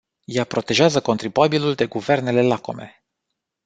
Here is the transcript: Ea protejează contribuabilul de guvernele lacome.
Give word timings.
Ea 0.25 0.43
protejează 0.43 1.01
contribuabilul 1.01 1.73
de 1.73 1.85
guvernele 1.85 2.41
lacome. 2.41 3.03